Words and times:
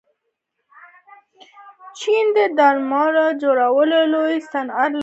چین 1.99 2.25
د 2.37 2.39
درمل 2.57 3.15
جوړولو 3.43 3.99
لوی 4.13 4.35
صنعت 4.51 4.91
لري. 4.93 4.99